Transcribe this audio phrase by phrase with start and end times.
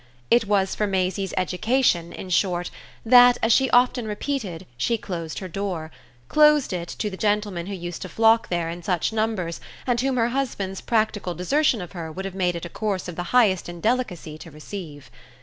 [0.31, 2.71] It was for Maisie's education in short
[3.05, 5.91] that, as she often repeated, she closed her door
[6.27, 10.17] closed it to the gentlemen who used to flock there in such numbers and whom
[10.17, 13.69] her husband's practical desertion of her would have made it a course of the highest
[13.69, 15.11] indelicacy to receive.